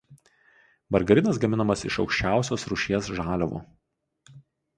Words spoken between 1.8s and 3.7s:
iš aukščiausios rūšies žaliavų.